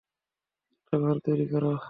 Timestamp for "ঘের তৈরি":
1.03-1.45